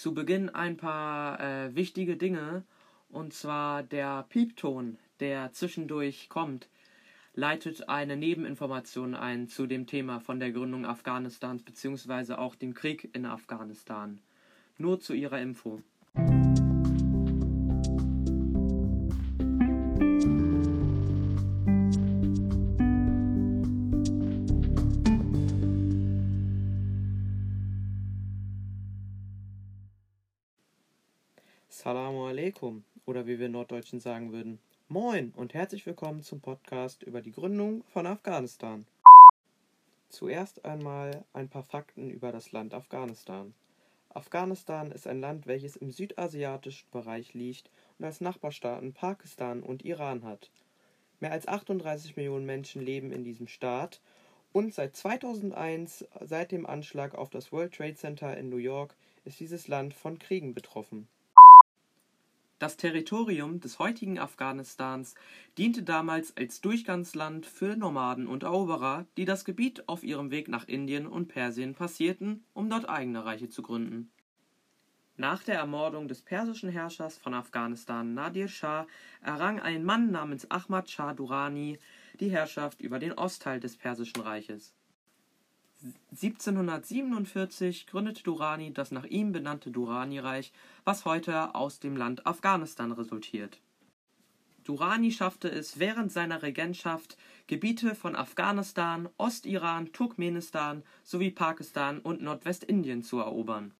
Zu 0.00 0.14
Beginn 0.14 0.48
ein 0.48 0.78
paar 0.78 1.38
äh, 1.40 1.74
wichtige 1.74 2.16
Dinge, 2.16 2.64
und 3.10 3.34
zwar 3.34 3.82
der 3.82 4.24
Piepton, 4.30 4.96
der 5.20 5.52
zwischendurch 5.52 6.30
kommt, 6.30 6.70
leitet 7.34 7.90
eine 7.90 8.16
Nebeninformation 8.16 9.14
ein 9.14 9.46
zu 9.46 9.66
dem 9.66 9.86
Thema 9.86 10.18
von 10.18 10.40
der 10.40 10.52
Gründung 10.52 10.86
Afghanistans 10.86 11.62
bzw. 11.64 12.32
auch 12.32 12.54
dem 12.54 12.72
Krieg 12.72 13.10
in 13.12 13.26
Afghanistan. 13.26 14.20
Nur 14.78 15.00
zu 15.00 15.12
ihrer 15.12 15.38
Info. 15.38 15.82
Alaikum 32.50 32.82
oder 33.06 33.28
wie 33.28 33.38
wir 33.38 33.48
Norddeutschen 33.48 34.00
sagen 34.00 34.32
würden. 34.32 34.58
Moin 34.88 35.32
und 35.36 35.54
herzlich 35.54 35.86
willkommen 35.86 36.24
zum 36.24 36.40
Podcast 36.40 37.04
über 37.04 37.20
die 37.22 37.30
Gründung 37.30 37.84
von 37.84 38.08
Afghanistan. 38.08 38.86
Zuerst 40.08 40.64
einmal 40.64 41.24
ein 41.32 41.48
paar 41.48 41.62
Fakten 41.62 42.10
über 42.10 42.32
das 42.32 42.50
Land 42.50 42.74
Afghanistan. 42.74 43.54
Afghanistan 44.08 44.90
ist 44.90 45.06
ein 45.06 45.20
Land, 45.20 45.46
welches 45.46 45.76
im 45.76 45.92
südasiatischen 45.92 46.88
Bereich 46.90 47.34
liegt 47.34 47.70
und 48.00 48.04
als 48.04 48.20
Nachbarstaaten 48.20 48.94
Pakistan 48.94 49.62
und 49.62 49.84
Iran 49.84 50.24
hat. 50.24 50.50
Mehr 51.20 51.30
als 51.30 51.46
38 51.46 52.16
Millionen 52.16 52.46
Menschen 52.46 52.82
leben 52.82 53.12
in 53.12 53.22
diesem 53.22 53.46
Staat 53.46 54.00
und 54.50 54.74
seit 54.74 54.96
2001, 54.96 56.04
seit 56.22 56.50
dem 56.50 56.66
Anschlag 56.66 57.14
auf 57.14 57.30
das 57.30 57.52
World 57.52 57.74
Trade 57.74 57.94
Center 57.94 58.36
in 58.36 58.48
New 58.48 58.56
York, 58.56 58.96
ist 59.24 59.38
dieses 59.38 59.68
Land 59.68 59.94
von 59.94 60.18
Kriegen 60.18 60.52
betroffen. 60.52 61.06
Das 62.60 62.76
Territorium 62.76 63.58
des 63.58 63.78
heutigen 63.78 64.18
Afghanistans 64.18 65.14
diente 65.56 65.82
damals 65.82 66.36
als 66.36 66.60
Durchgangsland 66.60 67.46
für 67.46 67.74
Nomaden 67.74 68.26
und 68.26 68.42
Eroberer, 68.42 69.06
die 69.16 69.24
das 69.24 69.46
Gebiet 69.46 69.88
auf 69.88 70.04
ihrem 70.04 70.30
Weg 70.30 70.46
nach 70.48 70.68
Indien 70.68 71.06
und 71.06 71.28
Persien 71.28 71.74
passierten, 71.74 72.44
um 72.52 72.68
dort 72.68 72.86
eigene 72.86 73.24
Reiche 73.24 73.48
zu 73.48 73.62
gründen. 73.62 74.12
Nach 75.16 75.42
der 75.42 75.54
Ermordung 75.54 76.06
des 76.06 76.20
persischen 76.20 76.68
Herrschers 76.68 77.16
von 77.16 77.32
Afghanistan 77.32 78.12
Nadir 78.12 78.48
Shah 78.48 78.86
errang 79.22 79.58
ein 79.58 79.82
Mann 79.82 80.10
namens 80.10 80.50
Ahmad 80.50 80.90
Shah 80.90 81.14
Durrani 81.14 81.78
die 82.20 82.30
Herrschaft 82.30 82.82
über 82.82 82.98
den 82.98 83.12
Ostteil 83.12 83.60
des 83.60 83.78
Persischen 83.78 84.20
Reiches 84.20 84.74
1747 86.12 87.86
gründete 87.86 88.22
Durrani 88.22 88.72
das 88.72 88.90
nach 88.90 89.06
ihm 89.06 89.32
benannte 89.32 89.70
Durrani-Reich, 89.70 90.52
was 90.84 91.06
heute 91.06 91.54
aus 91.54 91.80
dem 91.80 91.96
Land 91.96 92.26
Afghanistan 92.26 92.92
resultiert. 92.92 93.60
Durrani 94.64 95.10
schaffte 95.10 95.50
es 95.50 95.78
während 95.78 96.12
seiner 96.12 96.42
Regentschaft, 96.42 97.16
Gebiete 97.46 97.94
von 97.94 98.14
Afghanistan, 98.14 99.08
Ostiran, 99.16 99.92
Turkmenistan 99.92 100.82
sowie 101.02 101.30
Pakistan 101.30 101.98
und 101.98 102.20
Nordwestindien 102.20 103.02
zu 103.02 103.18
erobern. 103.18 103.72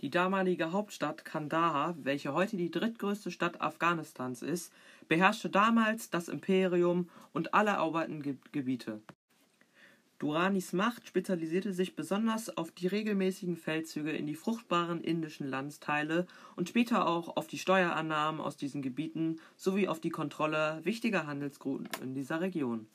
Die 0.00 0.10
damalige 0.10 0.72
Hauptstadt 0.72 1.24
Kandahar, 1.24 1.94
welche 2.02 2.32
heute 2.32 2.56
die 2.56 2.70
drittgrößte 2.70 3.30
Stadt 3.30 3.60
Afghanistans 3.60 4.42
ist, 4.42 4.72
beherrschte 5.06 5.50
damals 5.50 6.08
das 6.08 6.28
Imperium 6.28 7.10
und 7.32 7.52
alle 7.52 7.72
eroberten 7.72 8.22
Gebiete 8.52 9.02
Duranis 10.20 10.72
Macht 10.72 11.08
spezialisierte 11.08 11.72
sich 11.72 11.96
besonders 11.96 12.56
auf 12.56 12.70
die 12.70 12.86
regelmäßigen 12.86 13.56
Feldzüge 13.56 14.12
in 14.12 14.26
die 14.26 14.36
fruchtbaren 14.36 15.02
indischen 15.02 15.48
Landesteile 15.48 16.26
und 16.54 16.68
später 16.68 17.08
auch 17.08 17.36
auf 17.36 17.48
die 17.48 17.58
Steuerannahmen 17.58 18.40
aus 18.40 18.56
diesen 18.56 18.80
Gebieten 18.80 19.40
sowie 19.56 19.88
auf 19.88 20.00
die 20.00 20.10
Kontrolle 20.10 20.80
wichtiger 20.84 21.26
Handelsrouten 21.26 21.88
in 22.00 22.14
dieser 22.14 22.40
Region. 22.40 22.86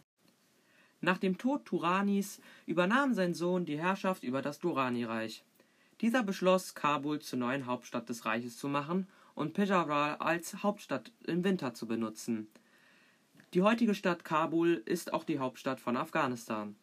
Nach 1.01 1.17
dem 1.17 1.37
Tod 1.37 1.65
Turanis 1.65 2.39
übernahm 2.65 3.13
sein 3.13 3.33
Sohn 3.33 3.65
die 3.65 3.79
Herrschaft 3.79 4.23
über 4.23 4.41
das 4.41 4.59
Durrani-Reich. 4.59 5.43
Dieser 5.99 6.23
beschloss, 6.23 6.73
Kabul 6.73 7.19
zur 7.19 7.39
neuen 7.39 7.65
Hauptstadt 7.65 8.07
des 8.07 8.23
Reiches 8.23 8.57
zu 8.57 8.69
machen 8.69 9.07
und 9.35 9.53
Peshawar 9.53 10.21
als 10.21 10.63
Hauptstadt 10.63 11.11
im 11.25 11.43
Winter 11.43 11.73
zu 11.73 11.85
benutzen. 11.85 12.47
Die 13.53 13.61
heutige 13.61 13.95
Stadt 13.95 14.23
Kabul 14.23 14.81
ist 14.85 15.11
auch 15.11 15.25
die 15.25 15.39
Hauptstadt 15.39 15.81
von 15.81 15.97
Afghanistan 15.97 16.75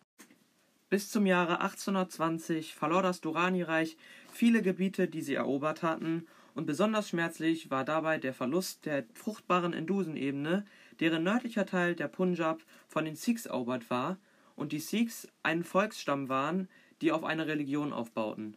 bis 0.88 1.10
zum 1.10 1.26
Jahre 1.26 1.60
1820 1.60 2.74
verlor 2.74 3.02
das 3.02 3.20
Durrani-Reich 3.20 3.96
viele 4.32 4.62
Gebiete, 4.62 5.08
die 5.08 5.22
sie 5.22 5.34
erobert 5.34 5.82
hatten, 5.82 6.26
und 6.54 6.64
besonders 6.64 7.10
schmerzlich 7.10 7.70
war 7.70 7.84
dabei 7.84 8.16
der 8.16 8.32
Verlust 8.32 8.86
der 8.86 9.04
fruchtbaren 9.12 9.74
Indusenebene, 9.74 10.64
deren 11.00 11.22
nördlicher 11.22 11.66
Teil 11.66 11.94
der 11.94 12.08
Punjab 12.08 12.62
von 12.88 13.04
den 13.04 13.14
Sikhs 13.14 13.44
erobert 13.44 13.90
war 13.90 14.16
und 14.54 14.72
die 14.72 14.80
Sikhs 14.80 15.28
ein 15.42 15.64
Volksstamm 15.64 16.30
waren, 16.30 16.68
die 17.02 17.12
auf 17.12 17.24
eine 17.24 17.46
Religion 17.46 17.92
aufbauten. 17.92 18.56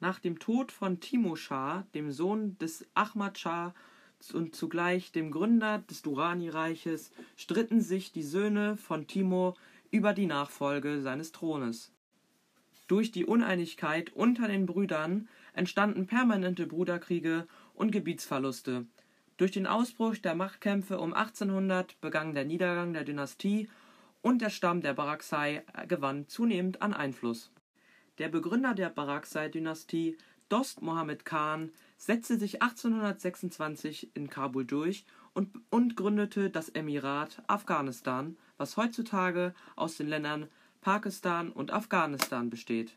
Nach 0.00 0.18
dem 0.18 0.38
Tod 0.38 0.70
von 0.70 1.00
Timur 1.00 1.38
Shah, 1.38 1.86
dem 1.94 2.12
Sohn 2.12 2.58
des 2.58 2.86
Ahmad 2.92 3.38
Shah 3.38 3.74
und 4.34 4.54
zugleich 4.54 5.10
dem 5.10 5.30
Gründer 5.30 5.78
des 5.78 6.02
Durrani-Reiches, 6.02 7.10
stritten 7.36 7.80
sich 7.80 8.12
die 8.12 8.22
Söhne 8.22 8.76
von 8.76 9.06
Timur 9.06 9.54
über 9.90 10.12
die 10.12 10.26
Nachfolge 10.26 11.00
seines 11.00 11.32
Thrones. 11.32 11.92
Durch 12.86 13.12
die 13.12 13.26
Uneinigkeit 13.26 14.12
unter 14.14 14.48
den 14.48 14.66
Brüdern 14.66 15.28
entstanden 15.52 16.06
permanente 16.06 16.66
Bruderkriege 16.66 17.46
und 17.74 17.90
Gebietsverluste. 17.90 18.86
Durch 19.36 19.50
den 19.52 19.66
Ausbruch 19.66 20.16
der 20.16 20.34
Machtkämpfe 20.34 20.98
um 20.98 21.14
1800 21.14 22.00
begann 22.00 22.34
der 22.34 22.44
Niedergang 22.44 22.92
der 22.92 23.04
Dynastie 23.04 23.68
und 24.22 24.42
der 24.42 24.50
Stamm 24.50 24.80
der 24.80 24.94
Baraksei 24.94 25.64
gewann 25.86 26.26
zunehmend 26.28 26.82
an 26.82 26.92
Einfluss. 26.92 27.52
Der 28.18 28.28
Begründer 28.28 28.74
der 28.74 28.90
Baraksei-Dynastie, 28.90 30.16
Dost 30.48 30.82
Mohammed 30.82 31.24
Khan, 31.24 31.70
setzte 31.98 32.38
sich 32.38 32.62
1826 32.62 34.12
in 34.14 34.30
Kabul 34.30 34.64
durch 34.64 35.04
und, 35.34 35.50
und 35.68 35.96
gründete 35.96 36.48
das 36.48 36.70
Emirat 36.70 37.42
Afghanistan, 37.48 38.38
was 38.56 38.76
heutzutage 38.76 39.54
aus 39.76 39.96
den 39.96 40.08
Ländern 40.08 40.48
Pakistan 40.80 41.50
und 41.50 41.72
Afghanistan 41.72 42.48
besteht. 42.48 42.96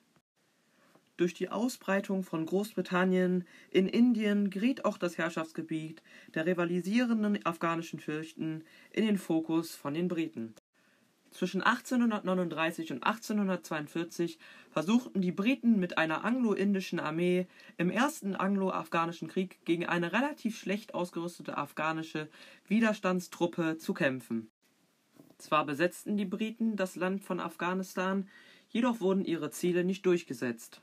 Durch 1.17 1.34
die 1.34 1.50
Ausbreitung 1.50 2.23
von 2.23 2.45
Großbritannien 2.45 3.45
in 3.69 3.88
Indien 3.88 4.50
geriet 4.50 4.85
auch 4.85 4.97
das 4.97 5.17
Herrschaftsgebiet 5.17 6.01
der 6.34 6.45
rivalisierenden 6.45 7.45
afghanischen 7.45 8.00
Fürsten 8.00 8.63
in 8.91 9.06
den 9.06 9.17
Fokus 9.17 9.75
von 9.75 9.94
den 9.94 10.07
Briten. 10.07 10.56
Zwischen 11.31 11.62
1839 11.62 12.92
und 12.92 13.03
1842 13.03 14.38
versuchten 14.69 15.22
die 15.22 15.31
Briten 15.31 15.80
mit 15.80 15.97
einer 15.97 16.25
anglo-indischen 16.25 17.00
Armee 17.00 17.47
im 17.78 17.90
ersten 17.90 18.36
anglo-afghanischen 18.36 19.30
Krieg 19.30 19.64
gegen 19.64 19.86
eine 19.86 20.12
relativ 20.12 20.59
schlecht 20.59 20.94
ausgerüstete 20.94 21.58
afghanische 21.58 22.28
Widerstandstruppe 22.68 23.78
zu 23.78 23.94
kämpfen. 23.94 24.52
Zwar 25.38 25.66
besetzten 25.66 26.18
die 26.18 26.25
Briten 26.25 26.75
das 26.75 26.97
Land 26.97 27.24
von 27.24 27.40
Afghanistan, 27.40 28.28
jedoch 28.70 29.00
wurden 29.00 29.24
ihre 29.24 29.52
Ziele 29.52 29.86
nicht 29.86 30.06
durchgesetzt. 30.06 30.81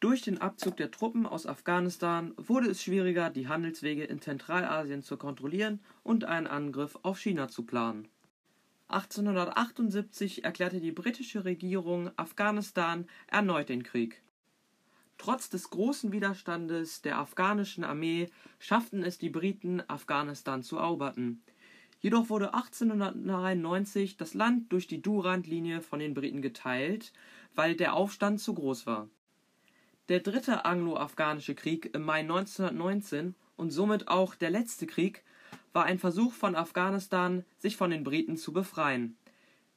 Durch 0.00 0.22
den 0.22 0.40
Abzug 0.40 0.78
der 0.78 0.90
Truppen 0.90 1.26
aus 1.26 1.46
Afghanistan 1.46 2.32
wurde 2.38 2.70
es 2.70 2.82
schwieriger, 2.82 3.28
die 3.28 3.46
Handelswege 3.46 4.04
in 4.04 4.22
Zentralasien 4.22 5.02
zu 5.02 5.18
kontrollieren 5.18 5.80
und 6.02 6.24
einen 6.24 6.46
Angriff 6.46 6.98
auf 7.02 7.20
China 7.20 7.48
zu 7.48 7.64
planen 7.64 8.08
1878 8.88 10.44
erklärte 10.44 10.80
die 10.80 10.92
britische 10.92 11.44
Regierung 11.44 12.10
Afghanistan 12.16 13.06
erneut 13.28 13.68
den 13.68 13.82
Krieg. 13.82 14.22
Trotz 15.16 15.48
des 15.48 15.70
großen 15.70 16.12
Widerstandes 16.12 17.00
der 17.02 17.18
afghanischen 17.18 17.84
Armee 17.84 18.28
schafften 18.58 19.02
es 19.02 19.18
die 19.18 19.30
Briten, 19.30 19.82
Afghanistan 19.88 20.62
zu 20.62 20.76
eroberten. 20.76 21.42
Jedoch 22.00 22.28
wurde 22.28 22.52
1899 22.52 24.18
das 24.18 24.34
Land 24.34 24.70
durch 24.72 24.86
die 24.86 25.00
Durand-Linie 25.00 25.80
von 25.80 25.98
den 25.98 26.12
Briten 26.12 26.42
geteilt, 26.42 27.12
weil 27.54 27.76
der 27.76 27.94
Aufstand 27.94 28.40
zu 28.40 28.52
groß 28.52 28.86
war. 28.86 29.08
Der 30.10 30.20
dritte 30.20 30.66
anglo-afghanische 30.66 31.54
Krieg 31.54 31.94
im 31.94 32.02
Mai 32.02 32.20
1919 32.20 33.34
und 33.56 33.70
somit 33.70 34.08
auch 34.08 34.34
der 34.34 34.50
letzte 34.50 34.86
Krieg 34.86 35.24
war 35.74 35.84
ein 35.84 35.98
Versuch 35.98 36.32
von 36.32 36.54
Afghanistan, 36.54 37.44
sich 37.58 37.76
von 37.76 37.90
den 37.90 38.04
Briten 38.04 38.38
zu 38.38 38.52
befreien. 38.52 39.18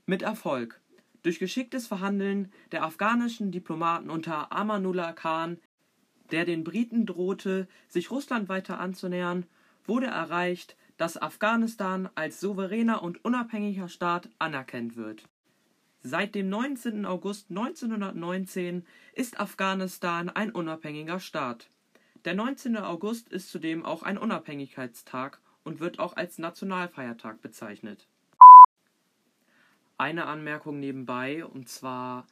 Mit 0.06 0.22
Erfolg. 0.22 0.80
Durch 1.24 1.40
geschicktes 1.40 1.88
Verhandeln 1.88 2.54
der 2.72 2.84
afghanischen 2.84 3.52
Diplomaten 3.52 4.10
unter 4.10 4.54
Amanullah 4.54 5.12
Khan, 5.12 5.60
der 6.32 6.46
den 6.46 6.64
Briten 6.64 7.06
drohte, 7.06 7.68
sich 7.90 8.12
Russland 8.12 8.48
weiter 8.48 8.80
anzunähern, 8.80 9.46
wurde 9.86 10.06
erreicht, 10.06 10.78
dass 10.98 11.22
Afghanistan 11.22 12.10
als 12.16 12.40
souveräner 12.40 13.02
und 13.02 13.26
unabhängiger 13.26 13.90
Staat 13.90 14.30
anerkannt 14.40 14.96
wird. 14.96 15.28
Seit 16.02 16.36
dem 16.36 16.48
19. 16.48 17.06
August 17.06 17.50
1919 17.50 18.86
ist 19.14 19.40
Afghanistan 19.40 20.30
ein 20.30 20.52
unabhängiger 20.52 21.20
Staat. 21.20 21.70
Der 22.24 22.36
19. 22.36 22.78
August 22.78 23.30
ist 23.30 23.50
zudem 23.50 23.84
auch 23.84 24.04
ein 24.04 24.18
Unabhängigkeitstag 24.18 25.40
und 25.68 25.82
wird 25.82 26.00
auch 26.00 26.16
als 26.16 26.38
Nationalfeiertag 26.38 27.42
bezeichnet. 27.42 28.08
Eine 29.98 30.26
Anmerkung 30.26 30.80
nebenbei, 30.80 31.46
und 31.46 31.68
zwar 31.68 32.26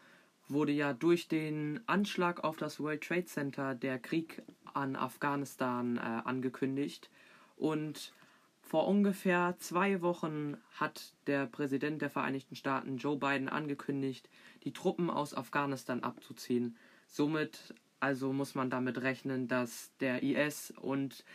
wurde 0.47 0.71
ja 0.71 0.93
durch 0.93 1.27
den 1.27 1.81
Anschlag 1.85 2.45
auf 2.45 2.55
das 2.55 2.79
World 2.79 3.03
Trade 3.03 3.25
Center 3.25 3.75
der 3.75 3.99
Krieg 3.99 4.41
an 4.73 4.95
Afghanistan 4.95 5.97
äh, 5.97 5.99
angekündigt. 5.99 7.09
Und 7.57 8.13
vor 8.61 8.87
ungefähr 8.87 9.55
zwei 9.57 10.01
Wochen 10.01 10.55
hat 10.71 11.13
der 11.27 11.45
Präsident 11.45 12.01
der 12.01 12.09
Vereinigten 12.09 12.55
Staaten, 12.55 12.95
Joe 12.95 13.17
Biden, 13.17 13.49
angekündigt, 13.49 14.29
die 14.63 14.71
Truppen 14.71 15.09
aus 15.09 15.33
Afghanistan 15.33 16.03
abzuziehen. 16.03 16.77
Somit 17.05 17.75
also 17.99 18.31
muss 18.31 18.55
man 18.55 18.69
damit 18.69 19.01
rechnen, 19.01 19.49
dass 19.49 19.91
der 19.99 20.23
IS 20.23 20.71
und 20.71 21.25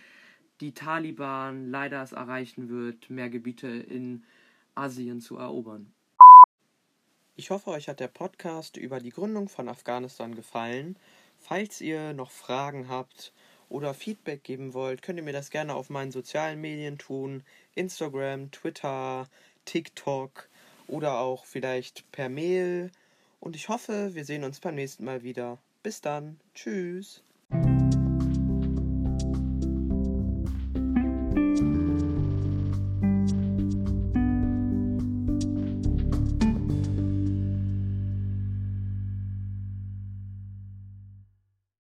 die 0.61 0.73
Taliban 0.73 1.71
leider 1.71 2.03
es 2.03 2.13
erreichen 2.13 2.69
wird, 2.69 3.11
mehr 3.11 3.31
Gebiete 3.31 3.69
in 3.69 4.25
Asien 4.75 5.21
zu 5.21 5.37
erobern. 5.37 5.93
Ich 7.37 7.51
hoffe, 7.51 7.71
euch 7.71 7.89
hat 7.89 8.01
der 8.01 8.09
Podcast 8.09 8.77
über 8.77 9.01
die 9.01 9.11
Gründung 9.11 9.49
von 9.49 9.69
Afghanistan 9.69 10.35
gefallen. 10.35 10.97
Falls 11.39 11.81
ihr 11.81 12.13
noch 12.13 12.31
Fragen 12.31 12.89
habt 12.89 13.33
oder 13.71 13.95
Feedback 13.95 14.45
geben 14.45 14.75
wollt, 14.75 15.01
könnt 15.01 15.19
ihr 15.19 15.25
mir 15.25 15.33
das 15.33 15.51
gerne 15.51 15.75
auf 15.75 15.89
meinen 15.89 16.13
sozialen 16.13 16.61
Medien 16.61 16.99
tun. 16.99 17.43
Instagram, 17.75 18.51
Twitter, 18.51 19.27
TikTok 19.65 20.49
oder 20.87 21.19
auch 21.19 21.47
vielleicht 21.47 22.11
per 22.13 22.29
Mail. 22.29 22.91
Und 23.39 23.57
ich 23.57 23.71
hoffe, 23.71 24.15
wir 24.15 24.27
sehen 24.27 24.45
uns 24.45 24.61
beim 24.61 24.75
nächsten 24.75 25.05
Mal 25.05 25.23
wieder. 25.23 25.57
Bis 25.83 26.03
dann. 26.03 26.39
Tschüss. 26.55 27.23